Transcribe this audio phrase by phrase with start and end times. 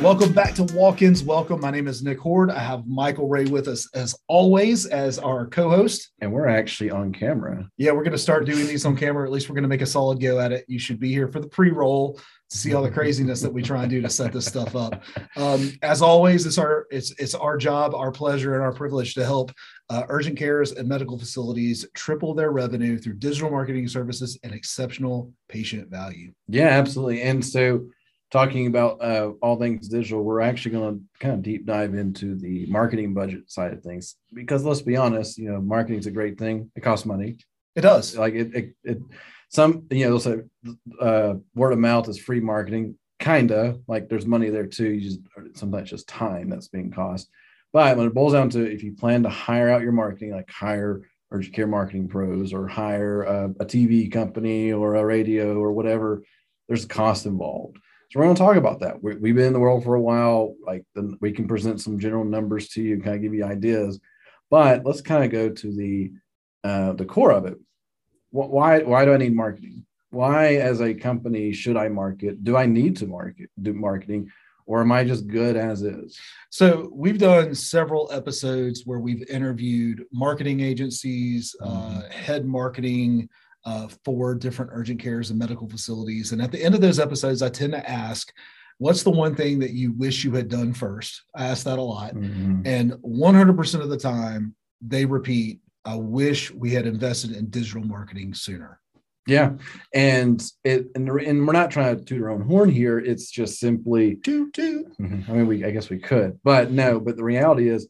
[0.00, 1.24] welcome back to Walk-ins.
[1.24, 1.60] Welcome.
[1.60, 2.52] My name is Nick Horde.
[2.52, 6.12] I have Michael Ray with us as always as our co-host.
[6.20, 7.68] And we're actually on camera.
[7.78, 9.26] Yeah, we're going to start doing these on camera.
[9.26, 10.64] At least we're going to make a solid go at it.
[10.68, 12.20] You should be here for the pre-roll
[12.50, 15.02] to see all the craziness that we try and do to set this stuff up.
[15.36, 19.24] Um, as always, it's our it's it's our job, our pleasure, and our privilege to
[19.24, 19.52] help
[19.90, 25.30] uh, urgent cares and medical facilities triple their revenue through digital marketing services and exceptional
[25.48, 26.32] patient value.
[26.46, 27.20] Yeah, absolutely.
[27.22, 27.88] And so
[28.30, 32.34] talking about uh, all things digital, we're actually going to kind of deep dive into
[32.34, 36.10] the marketing budget side of things because let's be honest, you know, marketing is a
[36.10, 36.70] great thing.
[36.76, 37.38] It costs money.
[37.74, 38.16] It does.
[38.16, 38.98] Like it, it, it
[39.50, 40.38] some, you know, they'll say
[41.00, 42.96] uh, word of mouth is free marketing.
[43.18, 44.90] Kinda like there's money there too.
[44.90, 45.20] You just
[45.58, 47.30] sometimes just time that's being cost.
[47.72, 50.50] But when it boils down to if you plan to hire out your marketing, like
[50.50, 55.72] hire urgent care marketing pros or hire a, a TV company or a radio or
[55.72, 56.22] whatever,
[56.68, 57.78] there's a cost involved.
[58.10, 59.02] So we're going to talk about that.
[59.02, 60.54] We, have been in the world for a while.
[60.64, 63.44] Like the, we can present some general numbers to you, and kind of give you
[63.44, 64.00] ideas.
[64.50, 66.12] But let's kind of go to the
[66.64, 67.58] uh, the core of it.
[68.30, 69.84] Why why do I need marketing?
[70.10, 72.42] Why, as a company, should I market?
[72.42, 74.30] Do I need to market do marketing,
[74.64, 76.18] or am I just good as is?
[76.48, 81.98] So we've done several episodes where we've interviewed marketing agencies, uh, mm-hmm.
[81.98, 83.28] uh, head marketing
[83.68, 86.32] uh, for different urgent cares and medical facilities.
[86.32, 88.32] And at the end of those episodes, I tend to ask,
[88.78, 91.22] what's the one thing that you wish you had done first?
[91.34, 92.14] I ask that a lot.
[92.14, 92.62] Mm-hmm.
[92.64, 98.32] And 100% of the time, they repeat, I wish we had invested in digital marketing
[98.32, 98.80] sooner.
[99.26, 99.52] Yeah,
[99.92, 102.98] and it and, and we're not trying to toot our own horn here.
[102.98, 104.98] It's just simply toot toot.
[104.98, 105.30] Mm-hmm.
[105.30, 106.98] I mean, we I guess we could, but no.
[106.98, 107.86] But the reality is,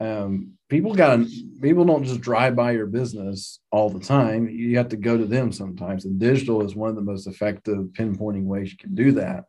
[0.00, 1.20] um, people got
[1.60, 4.48] people don't just drive by your business all the time.
[4.48, 6.04] You have to go to them sometimes.
[6.04, 9.44] And digital is one of the most effective pinpointing ways you can do that.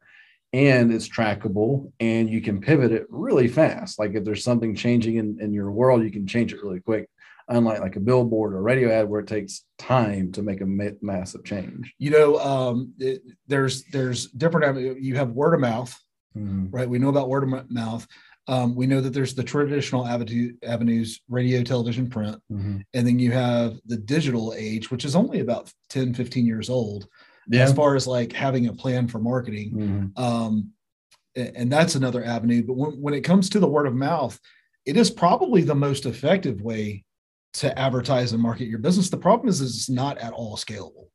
[0.54, 4.00] And it's trackable and you can pivot it really fast.
[4.00, 7.10] Like if there's something changing in, in your world, you can change it really quick.
[7.50, 10.90] Unlike like a billboard or radio ad where it takes time to make a ma-
[11.02, 11.94] massive change.
[11.98, 15.02] You know, um, it, there's there's different.
[15.02, 15.98] You have word of mouth,
[16.36, 16.70] mm-hmm.
[16.72, 16.90] right?
[16.90, 18.06] We know about word of mouth
[18.48, 22.78] um, we know that there's the traditional avenue, avenues, radio, television, print, mm-hmm.
[22.94, 27.08] and then you have the digital age, which is only about 10, 15 years old
[27.50, 27.64] yeah.
[27.64, 29.72] as far as like having a plan for marketing.
[29.74, 30.24] Mm-hmm.
[30.24, 30.72] Um,
[31.36, 32.64] and that's another avenue.
[32.64, 34.40] But when, when it comes to the word of mouth,
[34.86, 37.04] it is probably the most effective way
[37.54, 39.10] to advertise and market your business.
[39.10, 41.08] The problem is, is it's not at all scalable.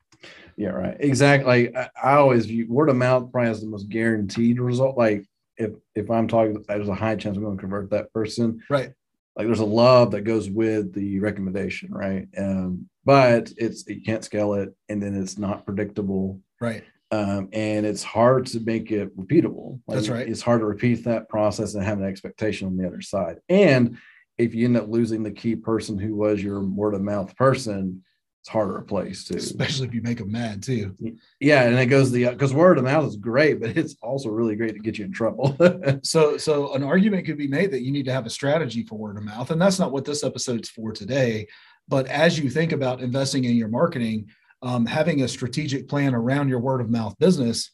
[0.56, 0.96] Yeah, right.
[1.00, 1.74] Exactly.
[1.76, 4.96] I, I always view word of mouth probably has the most guaranteed result.
[4.96, 5.24] Like
[5.62, 8.62] if if I'm talking, there's a high chance I'm going to convert that person.
[8.68, 8.92] Right.
[9.36, 12.28] Like there's a love that goes with the recommendation, right?
[12.36, 16.84] Um, but it's you can't scale it, and then it's not predictable, right?
[17.10, 19.80] Um, and it's hard to make it repeatable.
[19.86, 20.28] Like That's right.
[20.28, 23.38] It's hard to repeat that process and have an expectation on the other side.
[23.50, 23.98] And
[24.38, 28.02] if you end up losing the key person who was your word of mouth person,
[28.42, 29.36] it's harder to place too.
[29.36, 30.96] Especially if you make them mad too.
[31.38, 34.56] Yeah, and it goes the because word of mouth is great, but it's also really
[34.56, 35.56] great to get you in trouble.
[36.02, 38.98] so, so an argument could be made that you need to have a strategy for
[38.98, 41.46] word of mouth, and that's not what this episode's for today.
[41.86, 44.28] But as you think about investing in your marketing,
[44.60, 47.70] um, having a strategic plan around your word of mouth business.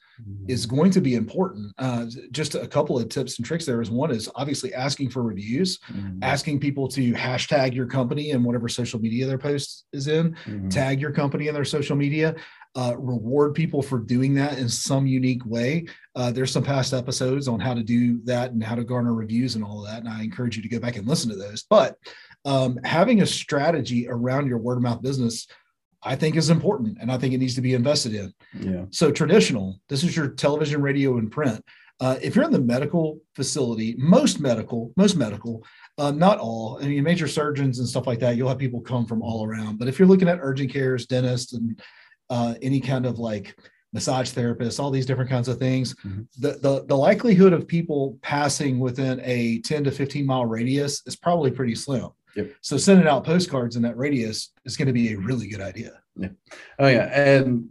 [0.46, 1.72] Is going to be important.
[1.78, 5.22] Uh, just a couple of tips and tricks there is one is obviously asking for
[5.22, 6.22] reviews, mm-hmm.
[6.22, 10.68] asking people to hashtag your company and whatever social media their post is in, mm-hmm.
[10.68, 12.34] tag your company in their social media.
[12.76, 15.84] Uh, reward people for doing that in some unique way.
[16.14, 19.56] Uh, there's some past episodes on how to do that and how to garner reviews
[19.56, 19.98] and all of that.
[20.00, 21.64] And I encourage you to go back and listen to those.
[21.68, 21.96] But
[22.44, 25.48] um, having a strategy around your word of mouth business
[26.08, 28.32] I think is important and I think it needs to be invested in.
[28.58, 28.84] Yeah.
[28.90, 31.62] So traditional, this is your television, radio, and print.
[32.00, 35.62] Uh, if you're in the medical facility, most medical, most medical,
[35.98, 36.78] uh, not all.
[36.80, 39.78] I mean, major surgeons and stuff like that, you'll have people come from all around.
[39.78, 41.78] But if you're looking at urgent cares, dentists, and
[42.30, 43.54] uh, any kind of like
[43.92, 46.22] massage therapists, all these different kinds of things, mm-hmm.
[46.38, 51.16] the, the the likelihood of people passing within a 10 to 15 mile radius is
[51.16, 52.08] probably pretty slim.
[52.38, 52.52] Yep.
[52.60, 56.00] So sending out postcards in that radius is going to be a really good idea.
[56.16, 56.28] Yeah.
[56.78, 57.70] Oh yeah, and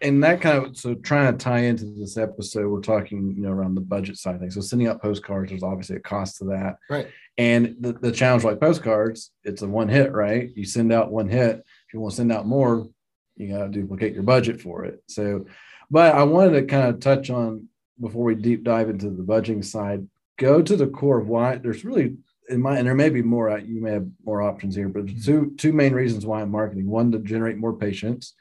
[0.00, 3.50] and that kind of so trying to tie into this episode, we're talking you know
[3.50, 4.54] around the budget side of things.
[4.54, 6.78] So sending out postcards, there's obviously a cost to that.
[6.88, 7.08] Right.
[7.36, 10.50] And the, the challenge like postcards, it's a one hit, right?
[10.54, 11.58] You send out one hit.
[11.58, 12.88] If you want to send out more,
[13.36, 15.02] you got to duplicate your budget for it.
[15.08, 15.44] So,
[15.90, 17.68] but I wanted to kind of touch on
[18.00, 20.08] before we deep dive into the budgeting side,
[20.38, 22.16] go to the core of why there's really
[22.50, 25.20] in my and there may be more you may have more options here but mm-hmm.
[25.20, 28.34] two two main reasons why i'm marketing one to generate more patients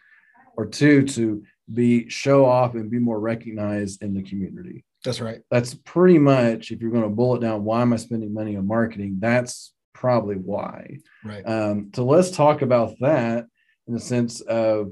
[0.57, 5.39] or two to be show off and be more recognized in the community That's right.
[5.50, 8.67] That's pretty much if you're going to bullet down why am I spending money on
[8.67, 9.17] marketing?
[9.19, 10.97] That's probably why.
[11.23, 11.44] Right.
[11.44, 13.45] Um, so let's talk about that
[13.88, 14.91] in the sense of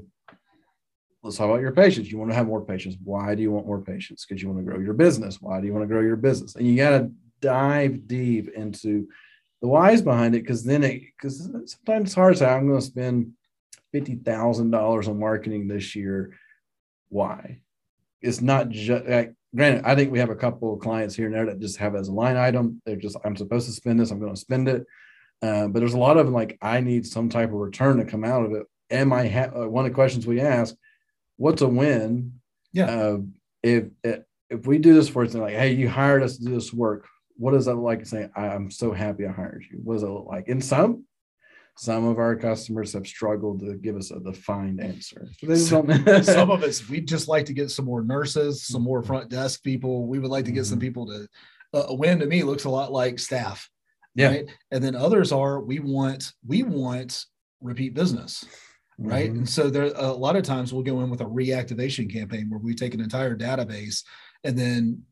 [1.22, 2.10] let's talk about your patients.
[2.10, 2.96] You want to have more patients.
[3.02, 4.24] Why do you want more patients?
[4.24, 5.40] Because you want to grow your business.
[5.40, 6.54] Why do you want to grow your business?
[6.54, 9.08] And you got to dive deep into
[9.60, 12.80] the whys behind it because then it because sometimes it's hard to say I'm going
[12.80, 13.32] to spend
[13.92, 16.38] fifty thousand dollars on marketing this year.
[17.08, 17.60] Why?
[18.20, 21.34] It's not just like granted, I think we have a couple of clients here and
[21.34, 22.82] there that just have as a line item.
[22.84, 24.84] They're just, I'm supposed to spend this, I'm going to spend it.
[25.40, 28.04] Uh, but there's a lot of them like, I need some type of return to
[28.04, 28.66] come out of it.
[28.90, 30.74] Am I, ha- uh, one of the questions we ask,
[31.36, 32.40] what's a win?
[32.72, 32.90] Yeah.
[32.90, 33.18] Uh,
[33.62, 33.84] if,
[34.50, 37.06] if we do this for instance, like, hey, you hired us to do this work,
[37.38, 39.78] what does that look like saying, I'm so happy I hired you?
[39.82, 40.48] What does it look like?
[40.48, 41.04] In some,
[41.76, 45.28] some of our customers have struggled to give us a defined answer.
[45.54, 45.88] some,
[46.24, 49.62] some of us, we'd just like to get some more nurses, some more front desk
[49.62, 50.06] people.
[50.06, 50.70] We would like to get mm-hmm.
[50.70, 51.28] some people to,
[51.72, 53.70] uh, a win to me looks a lot like staff.
[54.16, 54.28] Yeah.
[54.28, 54.46] Right?
[54.72, 57.24] And then others are, we want, we want
[57.60, 58.44] repeat business.
[58.98, 59.30] Right.
[59.30, 59.38] Mm-hmm.
[59.38, 62.58] And so there, a lot of times we'll go in with a reactivation campaign where
[62.58, 64.02] we take an entire database
[64.42, 65.02] and then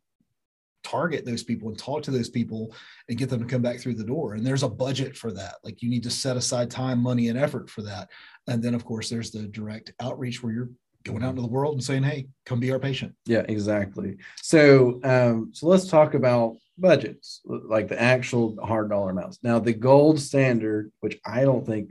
[0.86, 2.72] target those people and talk to those people
[3.08, 4.34] and get them to come back through the door.
[4.34, 5.56] And there's a budget for that.
[5.64, 8.08] Like you need to set aside time, money, and effort for that.
[8.46, 10.70] And then, of course, there's the direct outreach where you're
[11.04, 14.16] going out into the world and saying, "Hey, come be our patient." Yeah, exactly.
[14.36, 19.38] So, um, so let's talk about budgets, like the actual hard dollar amounts.
[19.42, 21.90] Now, the gold standard, which I don't think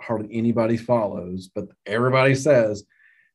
[0.00, 2.84] hardly anybody follows, but everybody says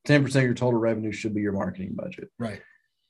[0.06, 2.30] 10% of your total revenue should be your marketing budget.
[2.38, 2.62] Right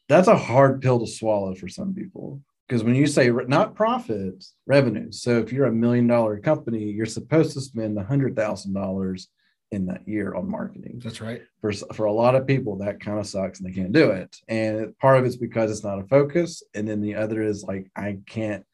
[0.10, 2.42] that's a hard pill to swallow for some people.
[2.68, 7.08] Because when you say not profits revenues so if you're a million dollar company you're
[7.08, 9.28] supposed to spend a hundred thousand dollars
[9.72, 11.00] in that year on marketing.
[11.04, 11.42] That's right.
[11.62, 14.36] For, for a lot of people that kind of sucks and they can't do it.
[14.48, 17.90] And part of it's because it's not a focus and then the other is like
[17.96, 18.66] i can't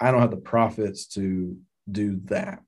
[0.00, 1.56] i don't have the profits to
[1.90, 2.62] do that.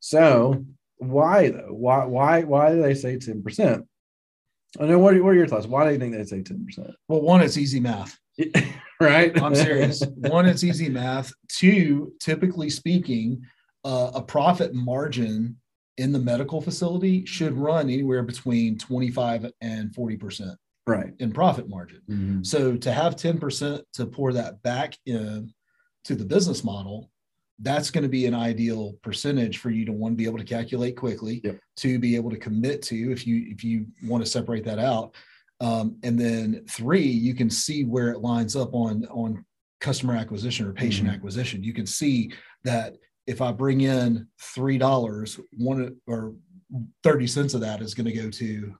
[0.00, 0.64] So
[0.96, 1.68] why though?
[1.70, 3.86] Why why why do they say 10%
[4.80, 5.66] I know what are, what are your thoughts?
[5.66, 6.94] Why do you think they say 10%?
[7.08, 8.18] Well, one, it's easy math.
[9.00, 9.40] right?
[9.40, 10.02] I'm serious.
[10.16, 11.32] one, it's easy math.
[11.48, 13.42] Two, typically speaking,
[13.84, 15.56] uh, a profit margin
[15.98, 22.00] in the medical facility should run anywhere between 25 and 40% right in profit margin.
[22.08, 22.42] Mm-hmm.
[22.42, 25.52] So to have 10% to pour that back in
[26.04, 27.10] to the business model
[27.62, 30.96] that's going to be an ideal percentage for you to one be able to calculate
[30.96, 31.40] quickly.
[31.44, 31.58] Yep.
[31.76, 35.14] to be able to commit to if you if you want to separate that out.
[35.60, 39.44] Um, and then three you can see where it lines up on on
[39.80, 41.14] customer acquisition or patient mm-hmm.
[41.14, 41.62] acquisition.
[41.62, 42.32] You can see
[42.64, 46.34] that if i bring in three dollars one or
[47.04, 48.74] 30 cents of that is going to go to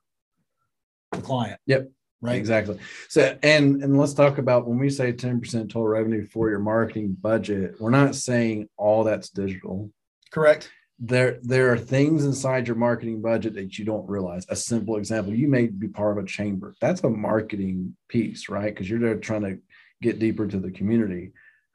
[1.13, 1.61] the client.
[1.67, 1.89] Yep
[2.23, 2.37] right.
[2.37, 2.79] Exactly.
[3.09, 7.17] So and and let's talk about when we say 10% total revenue for your marketing
[7.21, 9.91] budget we're not saying all that's digital.
[10.31, 10.71] Correct.
[10.99, 14.47] There there are things inside your marketing budget that you don't realize.
[14.49, 16.75] A simple example you may be part of a chamber.
[16.81, 18.73] That's a marketing piece right?
[18.73, 19.59] Because you're there trying to
[20.01, 21.33] get deeper to the community.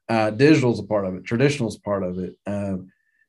[0.10, 1.26] Uh, digital is a part of it.
[1.26, 2.36] Traditional is part of it.
[2.46, 2.78] Uh,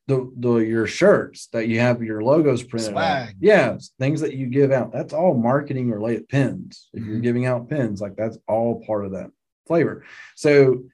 [0.09, 3.35] the, the your shirts that you have your logos printed Swag.
[3.39, 4.91] Yeah, things that you give out.
[4.91, 6.89] That's all marketing related pins.
[6.93, 7.11] If mm-hmm.
[7.11, 9.29] you're giving out pins, like that's all part of that
[9.67, 10.03] flavor.
[10.35, 10.85] So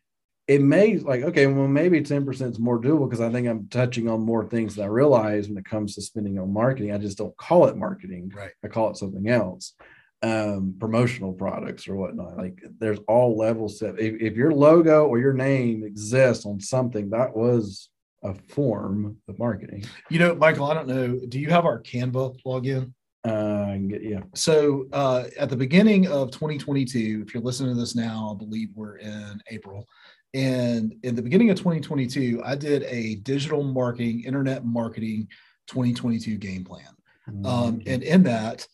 [0.50, 4.10] it may like okay, well maybe 10% is more doable because I think I'm touching
[4.10, 6.91] on more things than I realize when it comes to spending on marketing.
[6.91, 8.34] I just don't call it marketing.
[8.36, 8.51] Right.
[8.65, 9.74] I call it something else.
[10.22, 12.38] Um, promotional products or whatnot.
[12.38, 13.81] Like there's all levels.
[13.81, 17.89] If, if your logo or your name exists on something, that was
[18.24, 19.86] a form of marketing.
[20.10, 21.19] You know, Michael, I don't know.
[21.29, 22.93] Do you have our Canva login?
[23.25, 24.22] Uh, I can get, yeah.
[24.36, 28.69] So uh, at the beginning of 2022, if you're listening to this now, I believe
[28.75, 29.86] we're in April.
[30.34, 35.27] And in the beginning of 2022, I did a digital marketing, internet marketing
[35.67, 36.84] 2022 game plan.
[37.29, 37.45] Mm-hmm.
[37.45, 38.67] Um, and in that,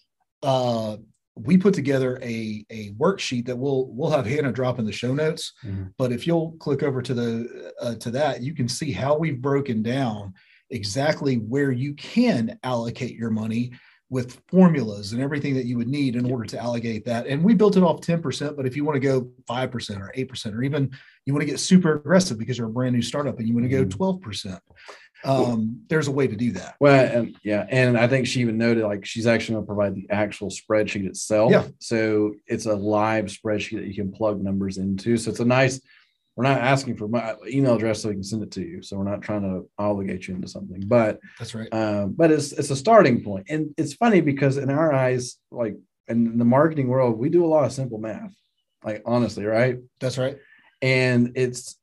[0.43, 0.97] uh,
[1.35, 5.13] we put together a, a worksheet that we'll we'll have Hannah drop in the show
[5.13, 5.53] notes.
[5.65, 5.85] Mm-hmm.
[5.97, 9.41] But if you'll click over to the uh, to that, you can see how we've
[9.41, 10.33] broken down
[10.69, 13.71] exactly where you can allocate your money
[14.09, 17.27] with formulas and everything that you would need in order to allocate that.
[17.27, 20.53] And we built it off 10%, but if you want to go 5% or 8%,
[20.53, 20.91] or even
[21.25, 23.63] you want to get super aggressive because you're a brand new startup and you want
[23.63, 24.57] to go 12%, mm-hmm
[25.23, 26.75] um, there's a way to do that.
[26.79, 29.95] Well, and, yeah, and I think she even noted like she's actually going to provide
[29.95, 31.51] the actual spreadsheet itself.
[31.51, 31.67] Yeah.
[31.79, 35.17] So it's a live spreadsheet that you can plug numbers into.
[35.17, 35.81] So it's a nice.
[36.35, 38.81] We're not asking for my email address so we can send it to you.
[38.81, 41.71] So we're not trying to obligate you into something, but that's right.
[41.73, 45.75] Um, but it's it's a starting point, and it's funny because in our eyes, like
[46.07, 48.33] in the marketing world, we do a lot of simple math.
[48.83, 49.77] Like honestly, right?
[49.99, 50.37] That's right.
[50.81, 51.77] And it's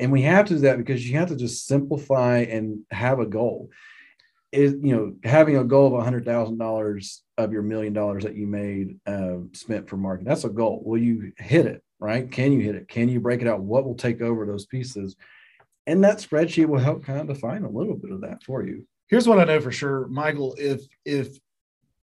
[0.00, 3.26] and we have to do that because you have to just simplify and have a
[3.26, 3.70] goal.
[4.50, 8.24] Is you know having a goal of a hundred thousand dollars of your million dollars
[8.24, 10.28] that you made uh, spent for marketing.
[10.28, 10.82] That's a goal.
[10.84, 11.84] Will you hit it?
[12.00, 12.28] Right?
[12.28, 12.88] Can you hit it?
[12.88, 13.60] Can you break it out?
[13.60, 15.14] What will take over those pieces?
[15.86, 18.86] And that spreadsheet will help kind of define a little bit of that for you.
[19.08, 20.56] Here's what I know for sure, Michael.
[20.58, 21.38] If if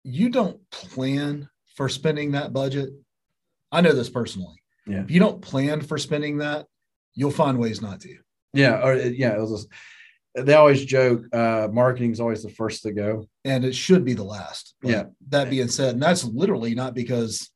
[0.04, 2.92] you don't plan for spending that budget,
[3.74, 4.56] I know this personally.
[4.88, 5.02] Yeah.
[5.02, 6.68] If you don't plan for spending that,
[7.14, 8.16] you'll find ways not to.
[8.54, 8.86] Yeah.
[8.86, 9.66] Or yeah, it was.
[9.66, 9.68] A,
[10.34, 14.14] they always joke, uh, marketing is always the first to go, and it should be
[14.14, 14.76] the last.
[14.82, 15.04] But yeah.
[15.30, 17.50] That being said, and that's literally not because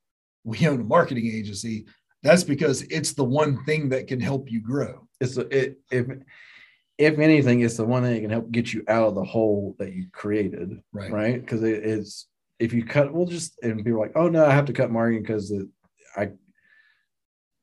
[0.44, 1.86] we own a marketing agency.
[2.22, 5.08] That's because it's the one thing that can help you grow.
[5.20, 6.06] It's a, it, if
[6.98, 9.74] if anything, it's the one thing that can help get you out of the hole
[9.78, 10.80] that you created.
[10.92, 11.10] Right.
[11.10, 11.40] Right.
[11.40, 14.52] Because it, it's if you cut, we'll just and people are like, oh no, I
[14.52, 15.52] have to cut marketing because
[16.16, 16.30] I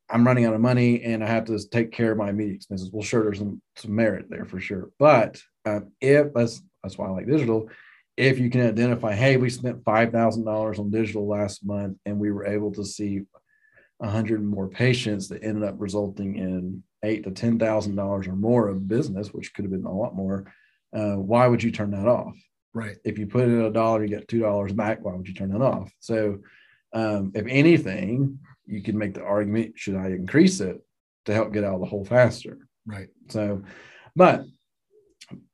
[0.09, 2.89] I'm running out of money and I have to take care of my immediate expenses.
[2.91, 4.89] Well, sure, there's some, some merit there for sure.
[4.99, 7.69] But um, if that's that's why I like digital,
[8.17, 12.19] if you can identify, hey, we spent five thousand dollars on digital last month and
[12.19, 13.21] we were able to see
[14.01, 18.35] a hundred more patients that ended up resulting in eight to ten thousand dollars or
[18.35, 20.53] more of business, which could have been a lot more.
[20.95, 22.35] Uh, why would you turn that off?
[22.73, 22.97] Right.
[23.05, 25.03] If you put in a dollar, you get two dollars back.
[25.03, 25.91] Why would you turn that off?
[25.99, 26.39] So,
[26.91, 30.81] um, if anything, you can make the argument: should I increase it
[31.25, 32.67] to help get out of the hole faster?
[32.85, 33.07] Right.
[33.29, 33.63] So,
[34.15, 34.45] but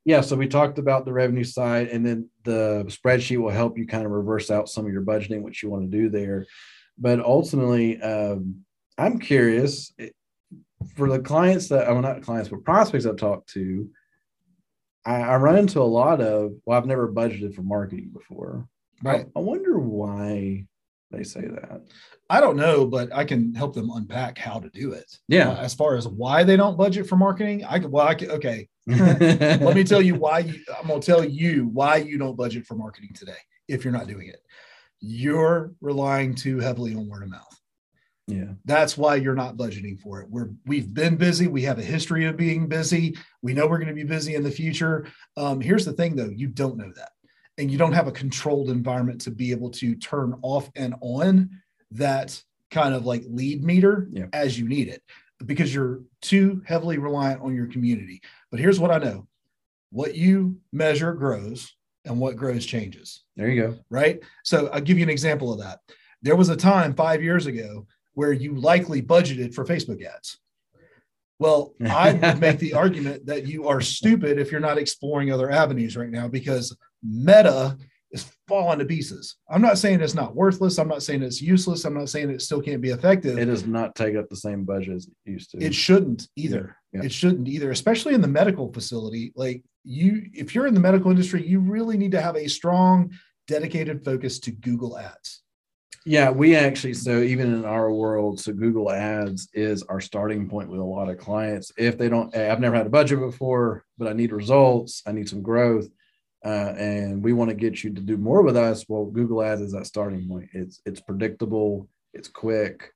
[0.03, 3.85] yeah, so we talked about the revenue side, and then the spreadsheet will help you
[3.85, 6.45] kind of reverse out some of your budgeting, what you want to do there.
[6.97, 8.65] But ultimately, um,
[8.97, 9.93] I'm curious
[10.95, 13.89] for the clients that, well, not clients, but prospects I've talked to.
[15.05, 18.67] I, I run into a lot of, well, I've never budgeted for marketing before.
[19.01, 19.27] Right.
[19.35, 20.65] I, I wonder why
[21.11, 21.81] they say that.
[22.29, 25.17] I don't know, but I can help them unpack how to do it.
[25.27, 25.49] Yeah.
[25.49, 28.29] Uh, as far as why they don't budget for marketing, I could, well, I could,
[28.29, 28.67] okay.
[28.87, 32.65] Let me tell you why you, I'm going to tell you why you don't budget
[32.65, 33.37] for marketing today
[33.67, 34.41] if you're not doing it.
[34.99, 37.59] You're relying too heavily on word of mouth.
[38.29, 38.51] Yeah.
[38.65, 40.29] That's why you're not budgeting for it.
[40.29, 41.47] We're we've been busy.
[41.47, 43.17] We have a history of being busy.
[43.41, 45.07] We know we're going to be busy in the future.
[45.35, 47.09] Um, here's the thing, though: you don't know that,
[47.59, 51.49] and you don't have a controlled environment to be able to turn off and on
[51.91, 54.27] that kind of like lead meter Yeah.
[54.33, 55.03] as you need it,
[55.45, 58.21] because you're too heavily reliant on your community.
[58.49, 59.27] But here's what I know:
[59.91, 61.75] what you measure grows,
[62.05, 63.77] and what grows changes There you go.
[63.89, 64.19] right?
[64.43, 65.79] So I'll give you an example of that.
[66.21, 70.39] There was a time five years ago where you likely budgeted for Facebook ads.
[71.39, 75.49] Well, I would make the argument that you are stupid if you're not exploring other
[75.49, 77.77] avenues right now because Meta
[78.11, 79.35] is falling to pieces.
[79.49, 80.79] I'm not saying it's not worthless.
[80.79, 81.85] I'm not saying it's useless.
[81.85, 83.37] I'm not saying it still can't be effective.
[83.37, 85.63] It does not take up the same budget as it used to.
[85.63, 86.75] It shouldn't either.
[86.91, 87.05] Yeah, yeah.
[87.05, 89.31] It shouldn't either, especially in the medical facility.
[89.35, 93.11] Like you, if you're in the medical industry, you really need to have a strong,
[93.47, 95.43] dedicated focus to Google ads.
[96.05, 100.69] Yeah, we actually so even in our world, so Google Ads is our starting point
[100.69, 101.71] with a lot of clients.
[101.77, 105.27] If they don't, I've never had a budget before, but I need results, I need
[105.27, 105.89] some growth,
[106.45, 108.85] uh, and we want to get you to do more with us.
[108.87, 110.49] Well, Google Ads is that starting point.
[110.53, 112.93] It's it's predictable, it's quick,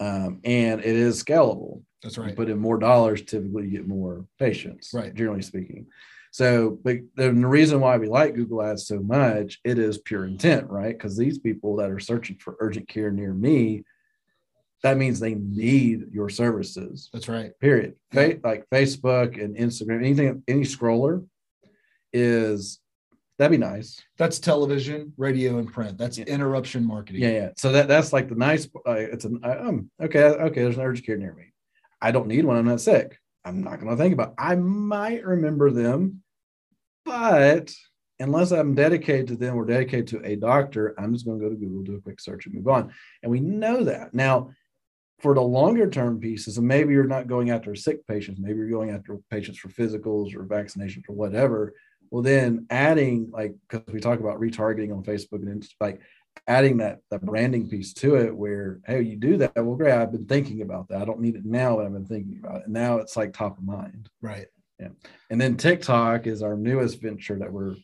[0.00, 1.82] um, and it is scalable.
[2.02, 2.36] That's You right.
[2.36, 5.14] put in more dollars, typically you get more patients, Right.
[5.14, 5.86] Generally speaking.
[6.32, 10.68] So, but the reason why we like Google Ads so much, it is pure intent,
[10.68, 10.92] right?
[10.96, 13.84] Because these people that are searching for urgent care near me,
[14.82, 17.08] that means they need your services.
[17.12, 17.52] That's right.
[17.60, 17.94] Period.
[18.12, 21.24] Fa- like Facebook and Instagram, anything, any scroller
[22.12, 22.80] is
[23.38, 24.00] that'd be nice.
[24.18, 25.98] That's television, radio, and print.
[25.98, 26.24] That's Yeah.
[26.26, 27.22] interruption marketing.
[27.22, 27.50] Yeah, yeah.
[27.56, 28.68] So that that's like the nice.
[28.86, 30.62] Uh, it's an um okay, okay.
[30.62, 31.52] There's an urgent care near me.
[32.00, 32.56] I don't need one.
[32.56, 33.18] I'm not sick.
[33.44, 34.28] I'm not going to think about.
[34.28, 34.34] It.
[34.38, 36.22] I might remember them,
[37.04, 37.74] but
[38.20, 41.50] unless I'm dedicated to them or dedicated to a doctor, I'm just going to go
[41.50, 42.92] to Google, do a quick search, and move on.
[43.22, 44.50] And we know that now.
[45.20, 48.68] For the longer term pieces, and maybe you're not going after sick patients, maybe you're
[48.68, 51.72] going after patients for physicals or vaccinations or whatever.
[52.10, 56.00] Well, then adding like because we talk about retargeting on Facebook and Insta- like
[56.48, 60.10] adding that that branding piece to it where hey you do that well great i've
[60.10, 62.64] been thinking about that i don't need it now but i've been thinking about it
[62.64, 64.46] and now it's like top of mind Right.
[64.80, 64.88] Yeah.
[65.30, 67.76] And then tiktok is our newest venture that we're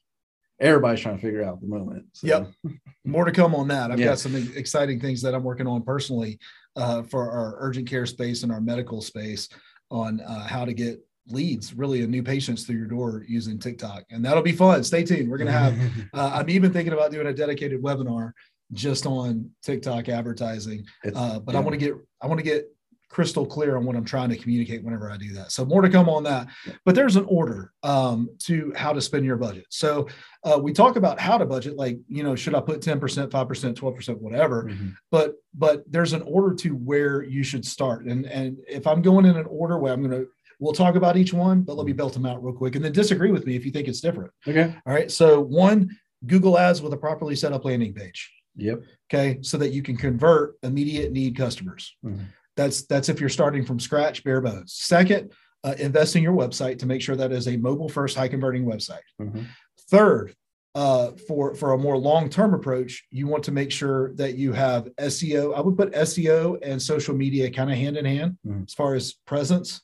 [0.58, 2.74] everybody's trying to figure out at the moment so, Yep.
[3.04, 3.90] More to come on that.
[3.92, 4.06] I've Yeah.
[4.06, 6.38] got some exciting things that I'm working on personally
[6.76, 9.48] uh, for our urgent care space and our medical space
[9.92, 14.04] on uh, how to get leads, really, and new patients through your door using TikTok.
[14.10, 14.82] And that'll be fun.
[14.84, 15.30] Stay tuned.
[15.30, 15.78] We're going to have,
[16.14, 18.32] uh, I'm even thinking about doing a dedicated webinar
[18.72, 20.84] just on TikTok advertising.
[21.14, 22.66] Uh, but I want to get I want to get
[23.08, 25.50] crystal clear on what I'm trying to communicate whenever I do that.
[25.50, 26.46] So more to come on that.
[26.84, 29.66] But there's an order um, to how to spend your budget.
[29.68, 30.06] So
[30.44, 33.28] uh, we talk about how to budget, like you know, should I put 10%, 5%,
[33.74, 34.94] 12%, whatever Mhm.
[35.10, 39.26] but but there's an order to where you should start and and if i'm going
[39.26, 40.28] in an order where i'm going to
[40.60, 42.92] we'll talk about each one but let me belt them out real quick and then
[42.92, 44.74] disagree with me if you think it's different Okay.
[44.86, 45.90] all right so one
[46.26, 48.82] google ads with a properly set up landing page Yep.
[49.12, 52.26] okay so that you can convert immediate need customers Mhm.
[52.56, 55.32] that's that's if you're starting from scratch bare bones second
[55.64, 58.64] uh, invest in your website to make sure that is a mobile first high converting
[58.64, 59.46] website Mhm.
[59.90, 60.34] Third,
[60.76, 64.52] uh, for for a more long term approach, you want to make sure that you
[64.52, 65.52] have SEO.
[65.52, 68.68] I would put SEO and social media kind of hand in hand Mhm.
[68.68, 69.80] as far as presence.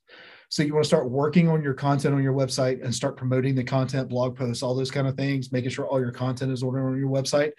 [0.48, 3.54] So you want to start working on your content on your website and start promoting
[3.54, 6.62] the content, blog posts, all those kind of things, making sure all your content is
[6.62, 7.52] ordered on your website.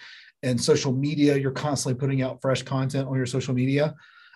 [0.44, 3.96] And social media, you're constantly putting out fresh content on your social media.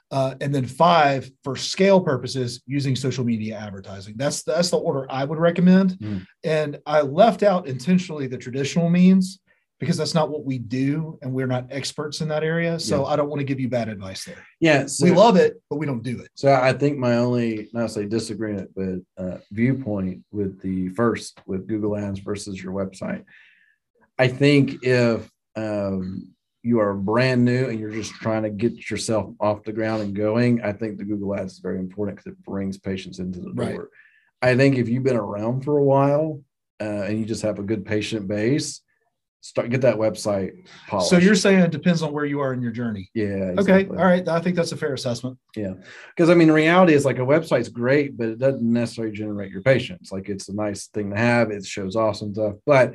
[0.10, 4.13] Uh, and then five, for scale purposes, using social media advertising.
[4.17, 5.91] That's that's the order I would recommend.
[5.91, 6.25] Mm.
[6.43, 9.39] And I left out intentionally the traditional means
[9.81, 12.79] because that's not what we do, and we're not experts in that area.
[12.79, 13.07] So Yeah.
[13.07, 14.45] I don't want to give you bad advice there.
[14.59, 14.85] Yeah.
[14.85, 16.29] So, we love it, but we don't do it.
[16.35, 21.67] so I think my only, not say disagreement, but uh, viewpoint with the first with
[21.67, 23.23] Google Ads versus your website.
[24.19, 29.33] I think if um, you are brand new and you're just trying to get yourself
[29.39, 32.43] off the ground and going, I think the Google Ads is very important because it
[32.43, 33.89] brings patients into the door.
[34.43, 36.43] I think if you've been around for a while
[36.79, 38.81] uh, and you just have a good patient base,
[39.41, 40.51] start get that website
[40.88, 41.10] polished.
[41.10, 43.10] So you're saying it depends on where you are in your journey.
[43.13, 43.55] yeah.
[43.57, 43.88] Okay.
[43.88, 44.27] All right.
[44.27, 45.38] I think that's a fair assessment.
[45.55, 45.74] Yeah
[46.15, 49.62] because I mean, reality is like a website's great, but it doesn't necessarily generate your
[49.62, 50.12] patients.
[50.12, 51.51] Like it's a nice thing to have.
[51.51, 52.93] It shows awesome stuff, but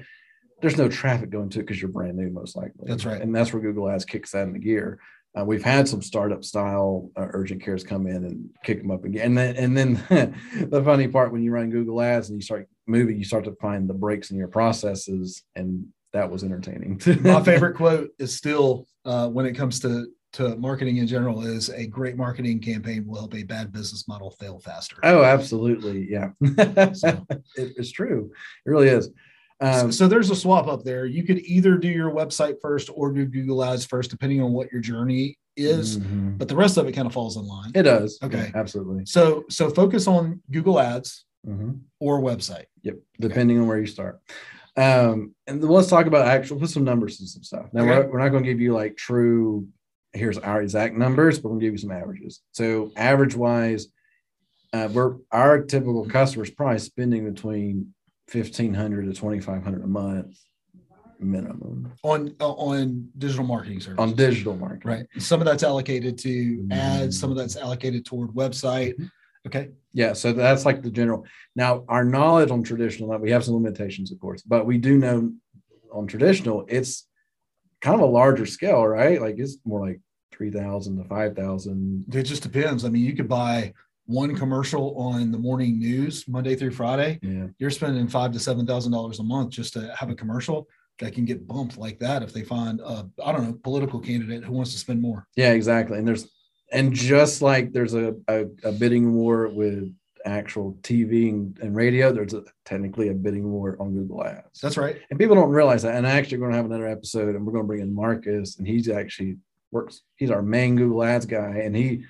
[0.60, 2.86] there's no traffic going to it because you're brand new, most likely.
[2.86, 3.20] That's right.
[3.20, 4.98] and that's where Google Ads kicks that in the gear.
[5.38, 9.04] Uh, we've had some startup style uh, urgent cares come in and kick them up
[9.04, 10.34] again, and then and then
[10.70, 13.56] the funny part when you run Google Ads and you start moving, you start to
[13.60, 17.00] find the breaks in your processes, and that was entertaining.
[17.22, 21.70] My favorite quote is still uh, when it comes to to marketing in general is
[21.70, 24.96] a great marketing campaign will help a bad business model fail faster.
[25.02, 26.30] Oh, absolutely, yeah,
[26.94, 27.24] So-
[27.56, 28.30] it, it's true.
[28.66, 29.06] It really is.
[29.62, 31.06] So, Um, so there's a swap up there.
[31.06, 34.70] You could either do your website first or do Google Ads first, depending on what
[34.70, 35.98] your journey is.
[35.98, 36.36] mhm.
[36.36, 37.70] But the rest of it kind of falls in line.
[37.74, 38.18] It does.
[38.22, 38.50] Okay.
[38.52, 39.06] Yeah, absolutely.
[39.06, 41.78] So so focus on Google Ads Mhm.
[42.00, 42.66] or website.
[42.82, 42.96] Yep.
[43.20, 44.20] Depending on where you start.
[44.76, 47.66] Um, and let's talk about actual, put some numbers and some stuff.
[47.72, 47.90] Now, Okay.
[47.90, 49.68] we're, we're not going to give you like true,
[50.12, 52.40] here's our exact numbers, but we're going to give you some averages.
[52.52, 53.86] So, average wise,
[54.72, 57.94] uh, we're our typical customers probably spending between
[58.32, 60.36] 1500 to 2500 a month
[61.18, 63.98] minimum on uh, on digital marketing services.
[63.98, 64.90] on digital marketing.
[64.90, 65.06] right.
[65.22, 67.16] Some of that's allocated to ads.
[67.16, 67.20] Mm.
[67.20, 68.94] Some of that's allocated toward website.
[69.46, 69.70] Okay.
[69.92, 71.24] Yeah, so that's like the general.
[71.54, 75.32] Now, our knowledge on traditional, we have some limitations, of course, but we do know
[75.92, 77.06] on traditional, it's
[77.80, 79.20] kind of a larger scale, right?
[79.20, 80.00] Like it's more like
[80.32, 82.04] three thousand to five thousand.
[82.12, 82.84] It just depends.
[82.84, 83.72] I mean, you could buy
[84.04, 87.18] one commercial on the morning news Monday through Friday.
[87.22, 90.68] Yeah, You're spending five to seven thousand dollars a month just to have a commercial
[90.98, 94.44] that can get bumped like that if they find a I don't know political candidate
[94.44, 95.26] who wants to spend more.
[95.36, 95.98] yeah, exactly.
[95.98, 96.28] And there's
[96.72, 99.92] and just like there's a a, a bidding war with
[100.26, 104.60] actual TV and, and radio, there's a, technically a bidding war on Google Ads.
[104.60, 105.00] That's right.
[105.10, 105.94] and people don't realize that.
[105.94, 108.58] And actually, we're going to have another episode, and we're going to bring in Marcus,
[108.58, 109.36] and he's actually
[109.70, 110.02] works.
[110.16, 112.04] He's our main Google Ads guy, and he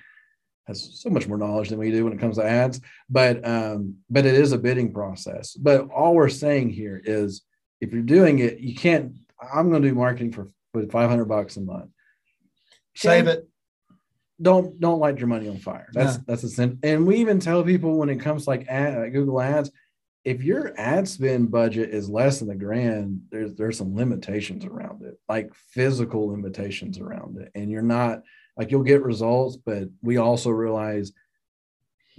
[0.65, 2.81] has so much more knowledge than we do when it comes to ads.
[3.09, 5.53] But um, but it is a bidding process.
[5.53, 7.43] But all we're saying here is,
[7.79, 9.13] if you're doing it, you can't.
[9.53, 11.91] I'm going to do marketing for with 500 bucks a month.
[12.95, 13.47] Save it.
[14.41, 15.89] Don't don't light your money on fire.
[15.93, 16.23] That's No.
[16.27, 16.79] that's a sin.
[16.83, 19.71] And we even tell people when it comes to like ad, uh, Google Ads,
[20.23, 25.03] if your ad spend budget is less than a grand, there's there's some limitations around
[25.03, 27.51] it, like physical limitations around it.
[27.55, 28.21] And you're not
[28.57, 31.11] like you'll get results, but we also realize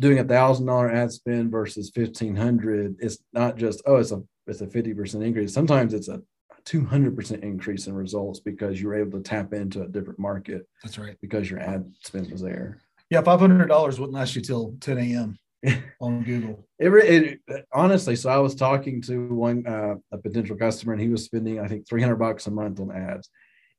[0.01, 4.23] doing a thousand dollar ad spend versus fifteen hundred, it's not just oh, it's a
[4.47, 5.53] it's a fifty percent increase.
[5.53, 6.21] Sometimes it's a
[6.69, 10.69] two hundred percent increase in results because you're able to tap into a different market
[10.83, 11.17] That's right.
[11.23, 12.79] because your ad spend was there.
[13.09, 15.39] Yeah, five hundred dollars wouldn't last you till 10 a.m.
[16.01, 16.69] on Google.
[16.79, 18.17] It, it honestly.
[18.17, 21.69] So I was talking to one uh, a potential customer, and he was spending I
[21.69, 23.31] think three hundred bucks a month on ads,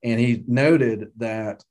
[0.03, 1.63] and he noted that.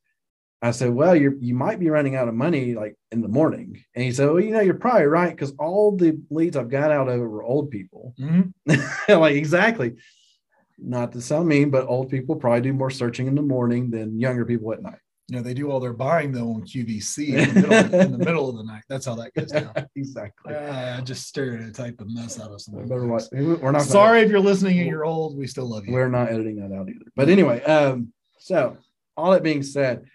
[0.61, 3.83] I said, "Well, you you might be running out of money like in the morning,"
[3.93, 6.91] and he said, "Well, you know, you're probably right because all the leads I've got
[6.91, 8.53] out of it were old people." Mhm.
[9.09, 9.95] like exactly.
[10.81, 14.19] Not to sound mean, but old people probably do more searching in the morning than
[14.19, 14.99] younger people at night.
[15.27, 18.17] You know, they do all their buying though on QVC in the middle, in the
[18.17, 18.81] middle of the night.
[18.89, 19.73] That's how that goes down.
[19.95, 20.55] exactly.
[20.55, 22.75] Uh, I just stereotype the mess out of some.
[22.87, 23.23] Better watch.
[23.31, 25.37] We're not Sorry if you're listening and you're old.
[25.37, 25.93] We still love you.
[25.93, 27.05] We're not editing that out either.
[27.15, 28.77] But anyway, um, so
[29.15, 30.05] all that being said,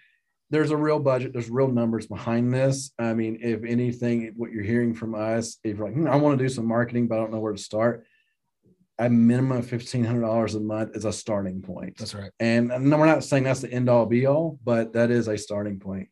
[0.49, 2.91] there's a real budget, there's real numbers behind this.
[2.99, 6.37] I mean, if anything, what you're hearing from us, if you're like, hmm, I want
[6.37, 8.05] to do some marketing, but I don't know where to start,
[8.97, 11.97] a minimum of $1,500 a month is a starting point.
[11.97, 12.31] That's right.
[12.39, 15.37] And, and we're not saying that's the end all be all, but that is a
[15.37, 16.09] starting point.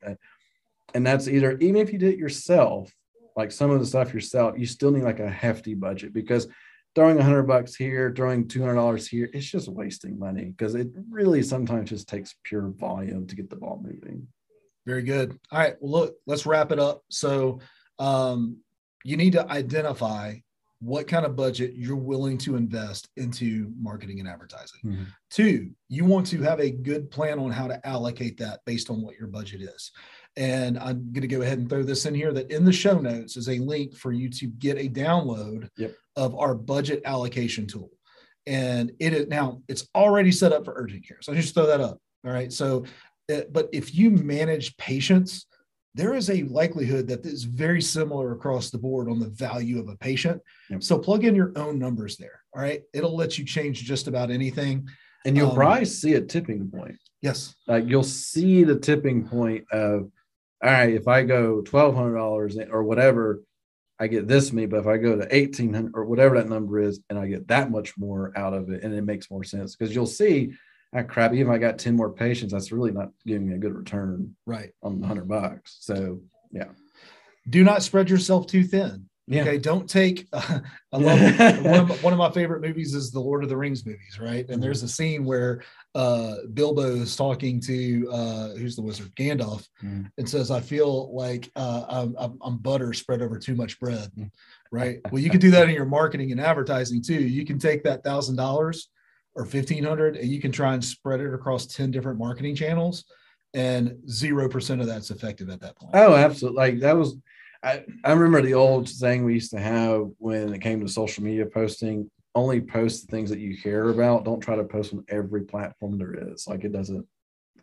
[0.94, 2.94] And that's either, even if you did it yourself,
[3.36, 6.48] like some of the stuff yourself, you still need like a hefty budget because
[6.94, 10.76] throwing a hundred bucks here, throwing two hundred dollars here, it's just wasting money because
[10.76, 14.28] it really sometimes just takes pure volume to get the ball moving.
[14.86, 15.40] Very good.
[15.52, 15.76] All right.
[15.80, 17.04] Well, look, let's wrap it up.
[17.10, 17.60] So,
[18.00, 18.58] um,
[19.04, 20.36] you need to identify
[20.84, 24.80] what kind of budget you're willing to invest into marketing and advertising.
[24.84, 25.04] Mm-hmm.
[25.30, 29.02] Two, you want to have a good plan on how to allocate that based on
[29.02, 29.92] what your budget is.
[30.36, 33.00] And I'm going to go ahead and throw this in here that in the show
[33.00, 35.96] notes is a link for you to get a download yep.
[36.18, 37.92] of our budget allocation tool.
[38.46, 41.20] And it is now it's already set up for urgent care.
[41.22, 41.98] So I just throw that up.
[42.26, 42.52] All right.
[42.52, 42.84] So,
[43.34, 45.46] uh, but if you manage patients,
[45.96, 49.90] there is a likelihood that is very similar across the board on the value of
[49.90, 50.42] a patient.
[50.70, 50.84] Yep.
[50.84, 52.42] So plug in your own numbers there.
[52.56, 52.82] All right.
[52.94, 54.88] It'll let you change just about anything.
[55.26, 56.98] And you'll um, probably see a tipping point.
[57.22, 57.56] Yes.
[57.68, 60.12] Like you'll see the tipping point of
[60.64, 63.44] all right, if I go twelve hundred dollars or whatever,
[64.00, 64.66] I get this many.
[64.66, 67.50] But if I go to eighteen hundred or whatever that number is, and I get
[67.50, 70.54] that much more out of it, and it makes more sense because you'll see,
[70.96, 71.34] ah, crap.
[71.34, 74.36] Even if I got ten more patients, that's really not giving me a good return,
[74.46, 75.78] right, on the hundred bucks.
[75.82, 76.70] So yeah,
[77.50, 79.10] do not spread yourself too thin.
[79.26, 79.44] Yeah.
[79.44, 80.28] Okay, don't take.
[80.34, 80.60] Uh,
[80.92, 83.86] I love one, of, one of my favorite movies is the Lord of the Rings
[83.86, 84.48] movies, right?
[84.50, 85.64] And there's a scene where
[85.96, 90.04] uh, Bilbo is talking to uh, who's the wizard Gandalf, mm-hmm.
[90.18, 94.26] and says, "I feel like uh, I'm, I'm, butter spread over too much bread." Mm-hmm.
[94.72, 95.00] Right.
[95.12, 97.14] Well, you can do that in your marketing and advertising too.
[97.14, 98.90] You can take that thousand dollars
[99.36, 103.06] or fifteen hundred, and you can try and spread it across ten different marketing channels,
[103.54, 105.92] and zero percent of that's effective at that point.
[105.96, 106.58] Oh, absolutely!
[106.58, 107.18] Like that was
[107.64, 111.24] I, I remember the old saying we used to have when it came to social
[111.24, 114.26] media posting only post the things that you care about.
[114.26, 116.48] Don't try to post on every platform there is.
[116.48, 117.06] Like it doesn't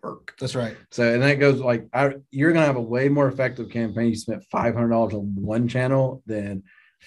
[0.03, 0.35] work.
[0.41, 0.77] That's right.
[0.91, 4.09] So, and that goes like, I, you're going to have a way more effective campaign.
[4.09, 6.63] You spent $500 on one channel than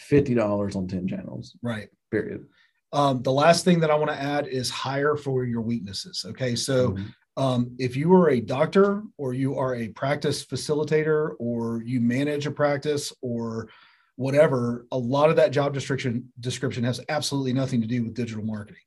[0.10, 1.56] $50 on 10 channels.
[1.62, 1.88] Right.
[2.12, 2.46] Period.
[2.94, 6.26] Um, the last thing that I want to add is hire for your weaknesses.
[6.30, 6.56] Okay.
[6.56, 7.08] So, mm-hmm.
[7.36, 12.46] Um, if you are a doctor or you are a practice facilitator or you manage
[12.46, 13.70] a practice or
[14.18, 18.44] whatever, a lot of that job description description has absolutely nothing to do with digital
[18.44, 18.84] marketing.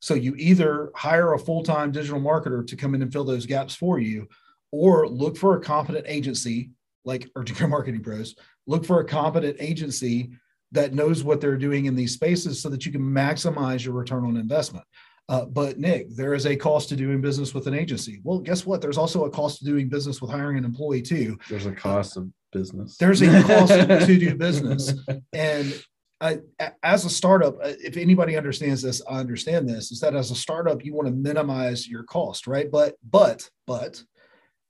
[0.00, 3.74] So you either hire a full-time digital marketer to come in and fill those gaps
[3.74, 4.28] for you,
[4.70, 6.70] or look for a competent agency
[7.04, 8.34] like Urgent Care Marketing Pros.
[8.66, 10.32] Look for a competent agency
[10.76, 14.24] that knows what they're doing in these spaces so that you can maximize your return
[14.24, 14.84] on investment.
[15.28, 18.20] Uh, but Nick, there is a cost to doing business with an agency.
[18.22, 18.80] Well, guess what?
[18.80, 21.36] There's also a cost to doing business with hiring an employee too.
[21.50, 22.96] There's a cost of business.
[22.96, 24.92] There's a cost to do business,
[25.32, 25.74] and
[26.20, 26.38] I,
[26.82, 29.90] as a startup, uh, if anybody understands this, I understand this.
[29.90, 32.70] Is that as a startup, you want to minimize your cost, right?
[32.70, 34.02] But but but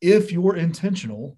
[0.00, 1.36] if you're intentional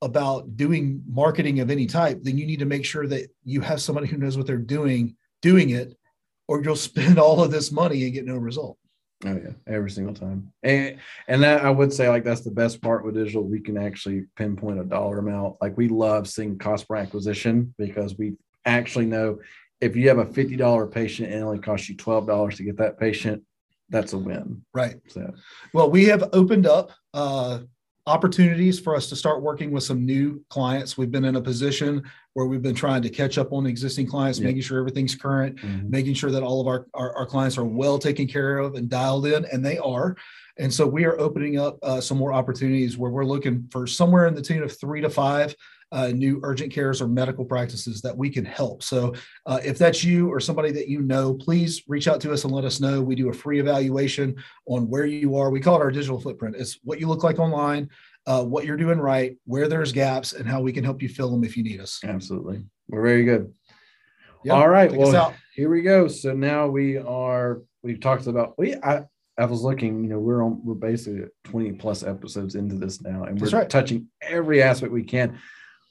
[0.00, 3.80] about doing marketing of any type, then you need to make sure that you have
[3.80, 5.96] somebody who knows what they're doing doing it
[6.46, 8.78] or you'll spend all of this money and get no result.
[9.24, 10.52] Oh yeah, every single time.
[10.62, 13.42] And and that I would say like that's the best part with digital.
[13.42, 15.56] We can actually pinpoint a dollar amount.
[15.60, 19.40] Like we love seeing cost per acquisition because we actually know
[19.80, 22.62] if you have a fifty dollar patient and it only costs you twelve dollars to
[22.62, 23.42] get that patient,
[23.88, 24.64] that's a win.
[24.72, 25.00] Right.
[25.08, 25.34] So
[25.74, 27.60] well, we have opened up uh
[28.08, 30.96] opportunities for us to start working with some new clients.
[30.96, 34.38] We've been in a position where we've been trying to catch up on existing clients,
[34.38, 34.46] yep.
[34.46, 35.90] making sure everything's current, mm-hmm.
[35.90, 38.88] making sure that all of our, our, our, clients are well taken care of and
[38.88, 40.16] dialed in, and they are.
[40.56, 44.26] And so we are opening up uh, some more opportunities where we're looking for somewhere
[44.26, 45.54] in the tune of three to five
[45.92, 48.82] uh, new urgent cares or medical practices that we can help.
[48.82, 49.14] So,
[49.46, 52.52] uh, if that's you or somebody that you know, please reach out to us and
[52.52, 53.00] let us know.
[53.00, 55.50] We do a free evaluation on where you are.
[55.50, 56.56] We call it our digital footprint.
[56.56, 57.88] It's what you look like online,
[58.26, 61.30] uh, what you're doing right, where there's gaps, and how we can help you fill
[61.30, 62.00] them if you need us.
[62.04, 62.62] Absolutely.
[62.88, 63.52] We're very good.
[64.44, 64.92] Yep, All right.
[64.92, 66.06] Well, here we go.
[66.06, 69.04] So now we are, we've talked about, we, I,
[69.36, 73.24] I was looking, you know, we're on, we're basically 20 plus episodes into this now,
[73.24, 73.68] and we're right.
[73.68, 75.38] touching every aspect we can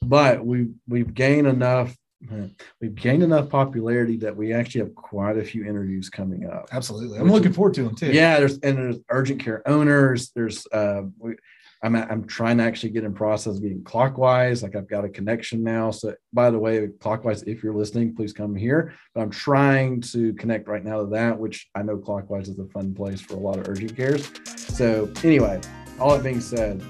[0.02, 1.96] but we we've gained enough
[2.80, 6.68] we've gained enough popularity that we actually have quite a few interviews coming up.
[6.72, 8.12] Absolutely, I'm looking forward to them too.
[8.12, 10.30] Yeah, there's and there's urgent care owners.
[10.34, 11.36] There's uh, we,
[11.82, 14.62] I'm I'm trying to actually get in process of getting clockwise.
[14.62, 15.90] Like I've got a connection now.
[15.90, 18.94] So by the way, clockwise, if you're listening, please come here.
[19.14, 22.66] But I'm trying to connect right now to that, which I know clockwise is a
[22.66, 24.30] fun place for a lot of urgent cares.
[24.44, 25.60] So anyway,
[26.00, 26.82] all that being said,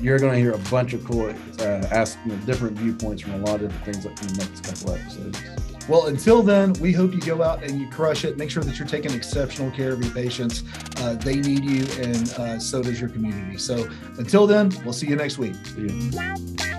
[0.00, 1.28] you're going to hear a bunch of cool,
[1.60, 4.64] uh, ask you know, different viewpoints from a lot of different things in the next
[4.64, 5.40] couple episodes.
[5.88, 8.36] Well, until then, we hope you go out and you crush it.
[8.36, 10.64] Make sure that you're taking exceptional care of your patients.
[10.96, 13.56] Uh, they need you, and uh, so does your community.
[13.56, 15.54] So until then, we'll see you next week.
[15.64, 16.75] See you.